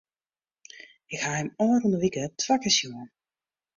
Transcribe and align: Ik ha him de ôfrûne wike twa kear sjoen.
Ik 1.13 1.19
ha 1.25 1.31
him 1.39 1.47
de 1.51 1.55
ôfrûne 1.63 1.97
wike 2.03 2.23
twa 2.39 2.55
kear 2.61 2.73
sjoen. 2.77 3.09